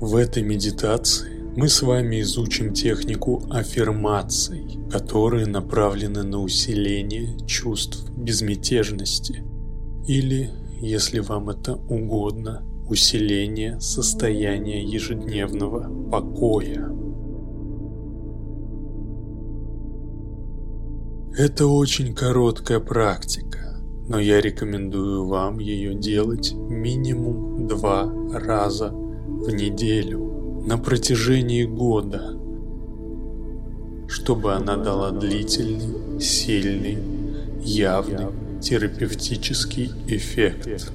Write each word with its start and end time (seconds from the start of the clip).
В 0.00 0.14
этой 0.14 0.44
медитации 0.44 1.42
мы 1.56 1.68
с 1.68 1.82
вами 1.82 2.20
изучим 2.20 2.72
технику 2.72 3.42
аффирмаций, 3.50 4.78
которые 4.92 5.46
направлены 5.46 6.22
на 6.22 6.40
усиление 6.40 7.36
чувств 7.48 8.08
безмятежности 8.12 9.42
или, 10.06 10.50
если 10.80 11.18
вам 11.18 11.50
это 11.50 11.74
угодно, 11.74 12.62
усиление 12.88 13.80
состояния 13.80 14.84
ежедневного 14.84 15.90
покоя. 16.08 16.88
Это 21.36 21.66
очень 21.66 22.14
короткая 22.14 22.78
практика, 22.78 23.80
но 24.08 24.20
я 24.20 24.40
рекомендую 24.40 25.26
вам 25.26 25.58
ее 25.58 25.96
делать 25.96 26.52
минимум 26.54 27.66
два 27.66 28.08
раза 28.32 28.94
в 29.44 29.54
неделю 29.54 30.62
на 30.66 30.78
протяжении 30.78 31.64
года, 31.64 32.36
чтобы 34.08 34.54
она 34.54 34.76
дала 34.76 35.10
длительный, 35.10 36.20
сильный, 36.20 36.98
явный 37.62 38.26
терапевтический 38.60 39.90
эффект. 40.08 40.92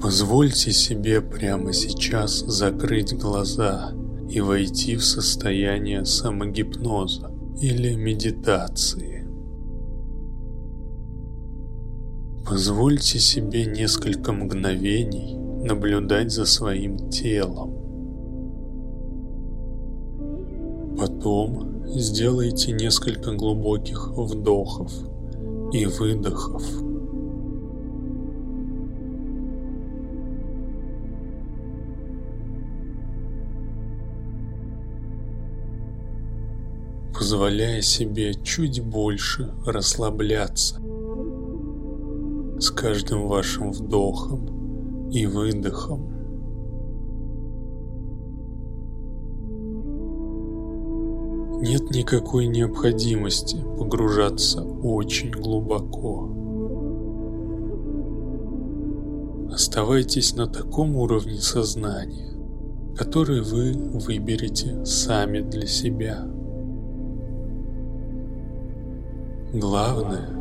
Позвольте 0.00 0.72
себе 0.72 1.20
прямо 1.20 1.72
сейчас 1.72 2.38
закрыть 2.38 3.12
глаза 3.12 3.92
и 4.30 4.40
войти 4.40 4.96
в 4.96 5.04
состояние 5.04 6.06
самогипноза 6.06 7.30
или 7.60 7.94
медитации. 7.94 9.09
Позвольте 12.50 13.20
себе 13.20 13.64
несколько 13.64 14.32
мгновений 14.32 15.36
наблюдать 15.64 16.32
за 16.32 16.46
своим 16.46 17.08
телом. 17.08 17.76
Потом 20.98 21.84
сделайте 21.86 22.72
несколько 22.72 23.34
глубоких 23.34 24.08
вдохов 24.16 24.92
и 25.72 25.86
выдохов. 25.86 26.64
позволяя 37.14 37.82
себе 37.82 38.32
чуть 38.34 38.82
больше 38.82 39.52
расслабляться 39.66 40.80
с 42.60 42.70
каждым 42.70 43.26
вашим 43.26 43.72
вдохом 43.72 45.08
и 45.10 45.26
выдохом. 45.26 46.10
Нет 51.62 51.90
никакой 51.90 52.46
необходимости 52.46 53.58
погружаться 53.78 54.62
очень 54.62 55.30
глубоко. 55.30 56.30
Оставайтесь 59.52 60.34
на 60.36 60.46
таком 60.46 60.96
уровне 60.96 61.38
сознания, 61.38 62.32
который 62.96 63.42
вы 63.42 63.72
выберете 63.72 64.84
сами 64.84 65.40
для 65.40 65.66
себя. 65.66 66.26
Главное, 69.52 70.39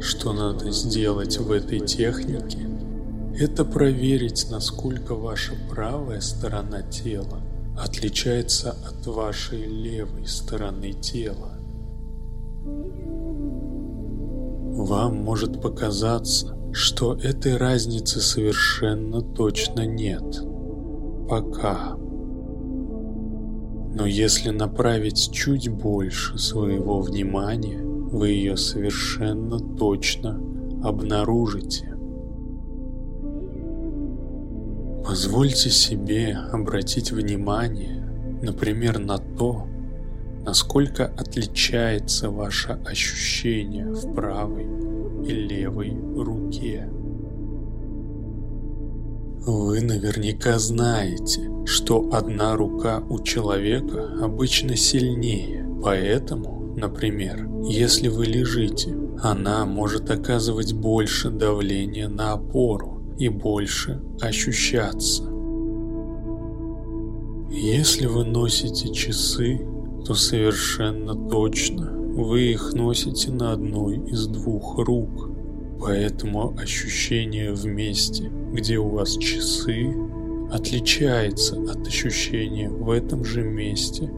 что 0.00 0.32
надо 0.32 0.70
сделать 0.70 1.38
в 1.38 1.50
этой 1.50 1.80
технике, 1.80 2.68
это 3.38 3.64
проверить, 3.64 4.46
насколько 4.50 5.14
ваша 5.14 5.54
правая 5.68 6.20
сторона 6.20 6.82
тела 6.82 7.40
отличается 7.76 8.70
от 8.70 9.06
вашей 9.06 9.64
левой 9.66 10.26
стороны 10.26 10.92
тела. 10.92 11.58
Вам 14.76 15.16
может 15.16 15.60
показаться, 15.60 16.56
что 16.72 17.14
этой 17.14 17.56
разницы 17.56 18.20
совершенно 18.20 19.20
точно 19.20 19.86
нет. 19.86 20.42
Пока. 21.28 21.96
Но 23.96 24.06
если 24.06 24.50
направить 24.50 25.30
чуть 25.32 25.68
больше 25.68 26.38
своего 26.38 27.00
внимания 27.00 27.93
вы 28.14 28.28
ее 28.28 28.56
совершенно 28.56 29.58
точно 29.58 30.40
обнаружите. 30.84 31.96
Позвольте 35.04 35.70
себе 35.70 36.38
обратить 36.52 37.10
внимание, 37.10 38.06
например, 38.40 39.00
на 39.00 39.18
то, 39.18 39.66
насколько 40.46 41.06
отличается 41.06 42.30
ваше 42.30 42.78
ощущение 42.86 43.88
в 43.88 44.14
правой 44.14 44.68
и 45.26 45.32
левой 45.32 45.96
руке. 46.16 46.88
Вы 49.44 49.80
наверняка 49.80 50.60
знаете, 50.60 51.50
что 51.66 52.10
одна 52.12 52.54
рука 52.54 53.02
у 53.08 53.18
человека 53.18 54.08
обычно 54.22 54.76
сильнее, 54.76 55.68
поэтому 55.82 56.53
Например, 56.76 57.48
если 57.62 58.08
вы 58.08 58.26
лежите, 58.26 58.96
она 59.22 59.64
может 59.64 60.10
оказывать 60.10 60.72
больше 60.72 61.30
давления 61.30 62.08
на 62.08 62.32
опору 62.32 63.02
и 63.18 63.28
больше 63.28 64.02
ощущаться. 64.20 65.22
Если 67.50 68.06
вы 68.06 68.24
носите 68.24 68.92
часы, 68.92 69.60
то 70.04 70.14
совершенно 70.14 71.14
точно 71.30 71.92
вы 71.92 72.52
их 72.52 72.72
носите 72.74 73.30
на 73.30 73.52
одной 73.52 73.98
из 74.10 74.26
двух 74.26 74.78
рук. 74.78 75.30
Поэтому 75.80 76.56
ощущение 76.58 77.52
в 77.52 77.64
месте, 77.66 78.30
где 78.52 78.78
у 78.78 78.88
вас 78.88 79.16
часы, 79.16 79.94
отличается 80.50 81.60
от 81.60 81.86
ощущения 81.86 82.68
в 82.68 82.90
этом 82.90 83.24
же 83.24 83.42
месте 83.42 84.10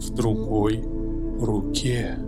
в 0.00 0.10
другой 0.10 0.82
руке. 1.40 2.18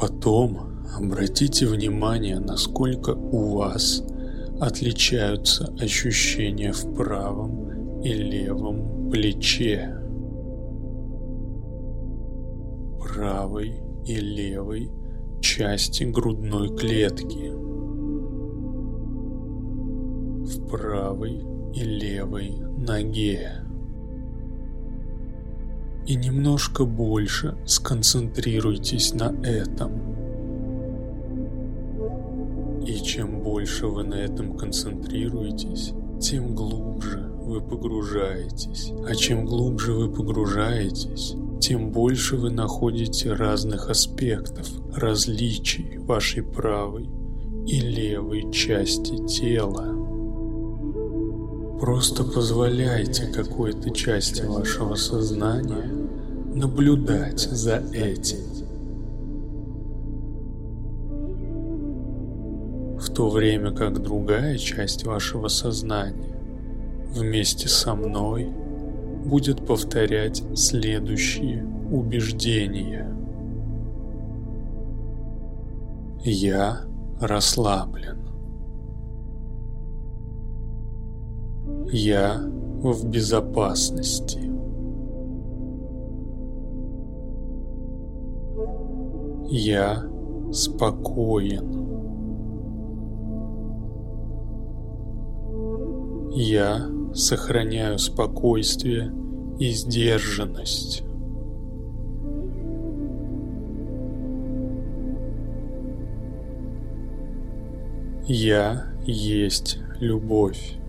Потом 0.00 0.58
обратите 0.98 1.66
внимание, 1.66 2.38
насколько 2.38 3.10
у 3.10 3.56
вас 3.56 4.04
отличаются 4.60 5.72
ощущения 5.80 6.72
в 6.72 6.94
правом 6.94 8.00
и 8.00 8.12
левом 8.12 9.10
плече. 9.10 9.96
Правой 12.98 13.80
и 14.04 14.16
левой 14.16 14.90
части 15.40 16.04
грудной 16.04 16.76
клетки. 16.76 17.52
В 20.44 20.68
правой 20.68 21.44
и 21.74 21.82
левой 21.82 22.58
ноге 22.78 23.62
и 26.06 26.16
немножко 26.16 26.84
больше 26.84 27.56
сконцентрируйтесь 27.64 29.14
на 29.14 29.34
этом. 29.44 30.12
И 32.84 32.96
чем 33.02 33.42
больше 33.42 33.86
вы 33.86 34.02
на 34.02 34.14
этом 34.14 34.56
концентрируетесь, 34.56 35.92
тем 36.20 36.54
глубже 36.54 37.30
вы 37.44 37.60
погружаетесь. 37.60 38.92
А 39.06 39.14
чем 39.14 39.44
глубже 39.44 39.92
вы 39.92 40.10
погружаетесь, 40.10 41.34
тем 41.60 41.92
больше 41.92 42.36
вы 42.36 42.50
находите 42.50 43.32
разных 43.32 43.88
аспектов, 43.88 44.68
различий 44.94 45.98
вашей 45.98 46.42
правой 46.42 47.08
и 47.66 47.80
левой 47.80 48.50
части 48.52 49.24
тела. 49.26 50.01
Просто 51.82 52.22
позволяйте 52.22 53.26
какой-то 53.26 53.90
части 53.90 54.42
вашего 54.42 54.94
сознания 54.94 55.90
наблюдать 56.54 57.40
за 57.40 57.78
этим. 57.92 58.38
В 63.00 63.12
то 63.12 63.28
время 63.28 63.72
как 63.72 64.00
другая 64.00 64.58
часть 64.58 65.04
вашего 65.04 65.48
сознания 65.48 66.36
вместе 67.16 67.66
со 67.66 67.96
мной 67.96 68.48
будет 69.24 69.66
повторять 69.66 70.40
следующие 70.54 71.66
убеждения. 71.90 73.12
Я 76.22 76.82
расслаблен. 77.20 78.21
Я 81.90 82.40
в 82.82 83.08
безопасности. 83.08 84.40
Я 89.48 90.04
спокоен. 90.52 91.82
Я 96.32 96.88
сохраняю 97.12 97.98
спокойствие 97.98 99.12
и 99.58 99.70
сдержанность. 99.72 101.04
Я 108.24 108.86
есть 109.04 109.78
любовь. 110.00 110.81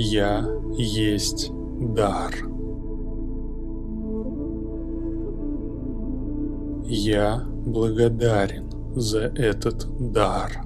Я 0.00 0.48
есть 0.76 1.50
дар. 1.50 2.32
Я 6.84 7.42
благодарен 7.66 8.70
за 8.94 9.22
этот 9.22 9.88
дар. 10.12 10.62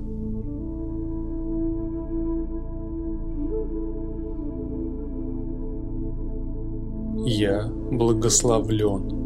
Я 7.25 7.73
благословлен. 7.90 9.23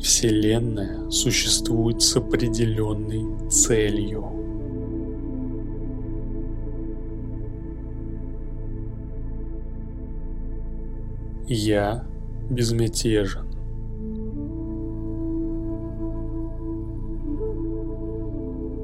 Вселенная 0.00 1.08
существует 1.10 2.02
с 2.02 2.16
определенной 2.16 3.48
целью. 3.48 4.38
Я 11.50 12.04
безмятежен. 12.50 13.46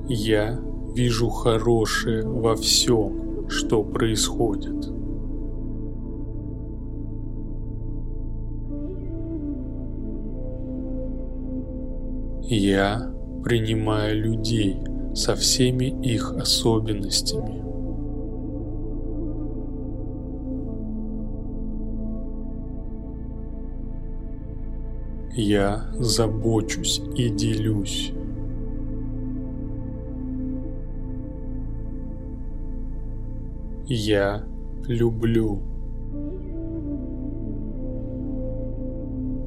Я 0.08 0.58
вижу 0.94 1.28
хорошее 1.28 2.26
во 2.26 2.56
всем, 2.56 3.50
что 3.50 3.82
происходит. 3.82 4.86
Я 12.46 13.12
принимаю 13.42 14.22
людей 14.22 14.78
со 15.14 15.34
всеми 15.34 15.84
их 16.02 16.32
особенностями. 16.32 17.73
Я 25.36 25.86
забочусь 25.98 27.02
и 27.16 27.28
делюсь. 27.28 28.12
Я 33.86 34.44
люблю. 34.86 35.60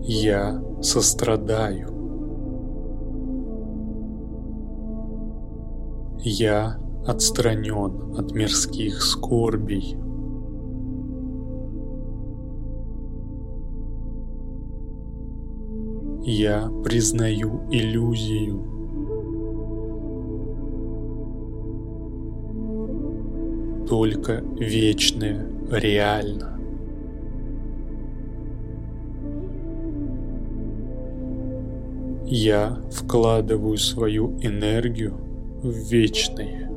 Я 0.04 0.62
сострадаю. 0.82 1.88
Я 6.20 6.78
отстранен 7.06 8.14
от 8.18 8.34
мирских 8.34 9.02
скорбей. 9.02 9.96
Я 16.30 16.70
признаю 16.84 17.62
иллюзию. 17.72 18.62
Только 23.88 24.44
вечное 24.60 25.48
реально. 25.72 26.60
Я 32.26 32.78
вкладываю 32.92 33.78
свою 33.78 34.38
энергию 34.42 35.14
в 35.64 35.72
вечное. 35.72 36.70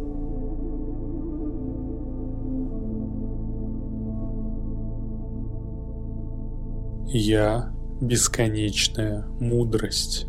Я 7.08 7.73
бесконечная 8.00 9.26
мудрость. 9.38 10.26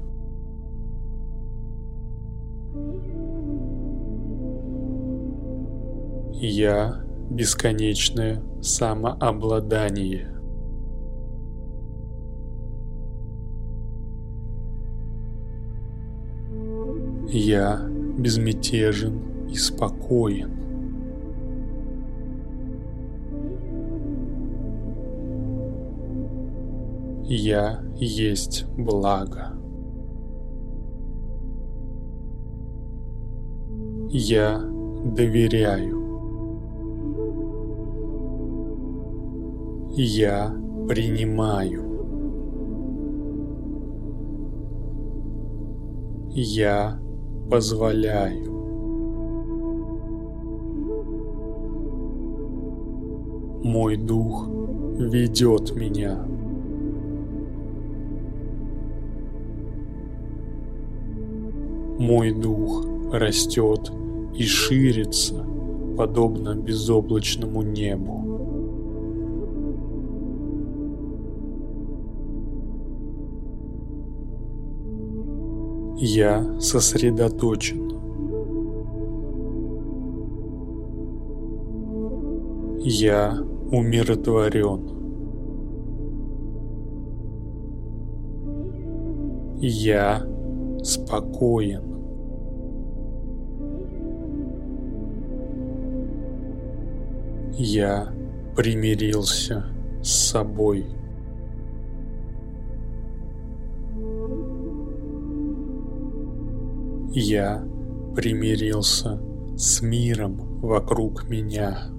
Я 6.33 7.03
бесконечное 7.29 8.43
самообладание. 8.61 10.27
Я 17.29 17.79
безмятежен 18.17 19.47
и 19.47 19.55
спокоен. 19.55 20.60
Я 27.33 27.81
есть 27.95 28.65
благо. 28.77 29.53
Я 34.09 34.59
доверяю. 35.05 35.97
Я 39.91 40.53
принимаю. 40.89 41.85
Я 46.31 46.99
позволяю. 47.49 48.51
Мой 53.63 53.95
дух 53.95 54.49
ведет 54.97 55.73
меня. 55.77 56.30
Мой 62.01 62.31
дух 62.31 62.83
растет 63.13 63.91
и 64.33 64.41
ширится, 64.41 65.45
подобно 65.95 66.55
безоблачному 66.55 67.61
небу. 67.61 68.17
Я 75.99 76.59
сосредоточен. 76.59 77.91
Я 82.79 83.37
умиротворен. 83.71 84.89
Я 89.59 90.25
спокоен. 90.81 91.90
Я 97.53 98.13
примирился 98.55 99.65
с 100.01 100.29
собой. 100.31 100.85
Я 107.13 107.63
примирился 108.15 109.21
с 109.57 109.81
миром 109.81 110.59
вокруг 110.61 111.27
меня. 111.29 111.89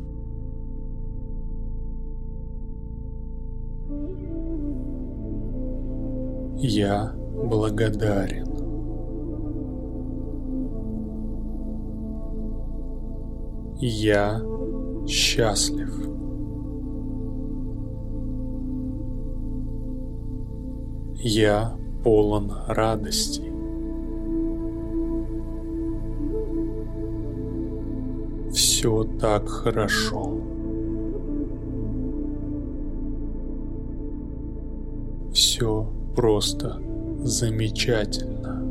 Я 6.57 7.13
благодарен. 7.17 8.53
Я 13.79 14.41
счастлив. 15.07 16.09
Я 21.25 21.77
полон 22.03 22.53
радости. 22.69 23.53
Все 28.51 29.05
так 29.21 29.49
хорошо. 29.49 30.39
Все 35.33 35.87
просто 36.15 36.81
замечательно. 37.23 38.62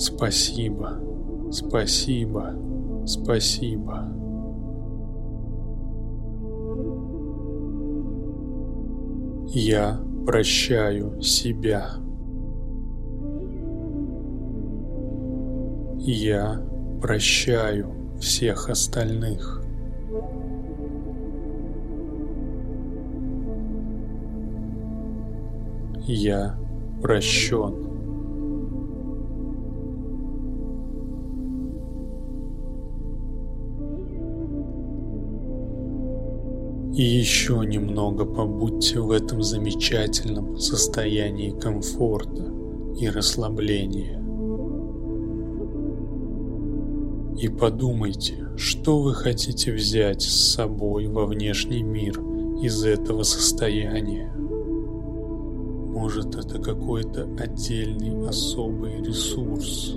Спасибо, 0.00 0.98
спасибо, 1.50 2.54
спасибо. 3.04 4.08
Я 9.48 10.00
прощаю 10.24 11.20
себя. 11.20 11.90
Я 15.98 16.62
прощаю 17.02 17.92
всех 18.18 18.70
остальных. 18.70 19.62
Я 26.06 26.58
прощен. 27.02 27.89
И 36.94 37.02
еще 37.02 37.64
немного 37.64 38.24
побудьте 38.24 38.98
в 38.98 39.12
этом 39.12 39.42
замечательном 39.42 40.56
состоянии 40.58 41.50
комфорта 41.50 42.52
и 42.98 43.08
расслабления. 43.08 44.20
И 47.38 47.48
подумайте, 47.48 48.48
что 48.56 49.00
вы 49.00 49.14
хотите 49.14 49.72
взять 49.72 50.22
с 50.22 50.52
собой 50.52 51.06
во 51.06 51.26
внешний 51.26 51.82
мир 51.82 52.20
из 52.60 52.84
этого 52.84 53.22
состояния. 53.22 54.30
Может 55.90 56.34
это 56.34 56.58
какой-то 56.58 57.28
отдельный 57.38 58.28
особый 58.28 59.00
ресурс, 59.02 59.94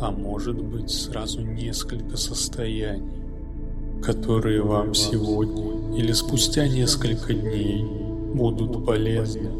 а 0.00 0.10
может 0.10 0.62
быть 0.62 0.90
сразу 0.90 1.40
несколько 1.40 2.16
состояний, 2.16 3.21
которые 4.02 4.62
вам 4.62 4.94
сегодня 4.94 5.96
или 5.96 6.12
спустя 6.12 6.66
несколько 6.66 7.32
дней 7.32 7.84
будут 8.34 8.84
полезны. 8.84 9.50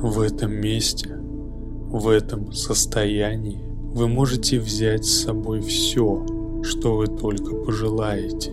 В 0.00 0.20
этом 0.20 0.52
месте 0.52 1.18
в 1.90 2.08
этом 2.08 2.52
состоянии 2.52 3.58
вы 3.94 4.08
можете 4.08 4.60
взять 4.60 5.06
с 5.06 5.24
собой 5.24 5.60
все, 5.62 6.24
что 6.62 6.96
вы 6.96 7.06
только 7.06 7.56
пожелаете. 7.56 8.52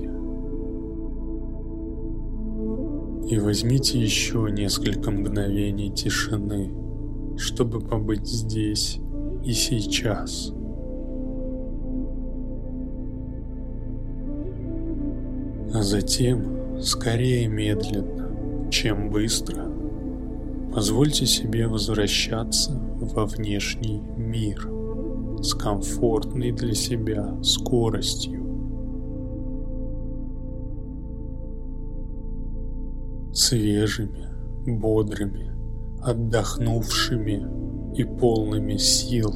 И 3.30 3.38
возьмите 3.38 4.00
еще 4.00 4.48
несколько 4.50 5.12
мгновений 5.12 5.92
тишины, 5.92 6.72
чтобы 7.38 7.82
побыть 7.82 8.27
здесь 8.27 9.00
и 9.44 9.51
сейчас. 9.51 10.54
Затем, 15.86 16.82
скорее 16.82 17.48
медленно, 17.48 18.70
чем 18.70 19.10
быстро, 19.10 19.65
Позвольте 20.75 21.25
себе 21.25 21.68
возвращаться 21.70 22.74
во 23.00 23.25
внешний 23.25 24.01
мир 24.18 24.70
с 25.39 25.54
комфортной 25.54 26.51
для 26.51 26.74
себя 26.74 27.42
скоростью. 27.42 28.42
Свежими, 33.34 34.27
бодрыми, 34.68 35.54
отдохнувшими 36.01 37.96
и 37.96 38.04
полными 38.04 38.75
сил. 38.75 39.32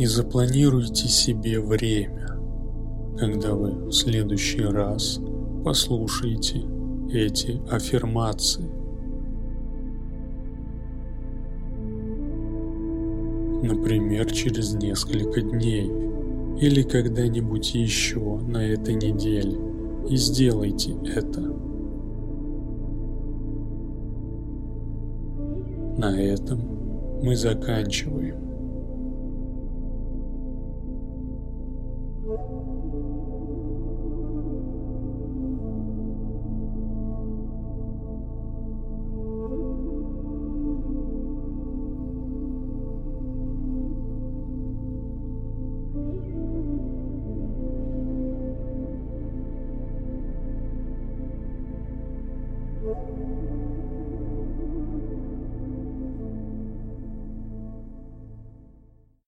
И 0.00 0.06
запланируйте 0.06 1.08
себе 1.08 1.60
время, 1.60 2.26
когда 3.18 3.52
вы 3.52 3.72
в 3.84 3.92
следующий 3.92 4.62
раз 4.62 5.20
послушаете 5.62 6.62
эти 7.12 7.60
аффирмации. 7.70 8.64
Например, 13.62 14.24
через 14.32 14.72
несколько 14.72 15.42
дней 15.42 15.92
или 16.58 16.80
когда-нибудь 16.80 17.74
еще 17.74 18.38
на 18.38 18.64
этой 18.64 18.94
неделе. 18.94 19.58
И 20.08 20.16
сделайте 20.16 20.94
это. 21.14 21.42
На 25.98 26.18
этом 26.18 26.58
мы 27.22 27.36
заканчиваем. 27.36 28.49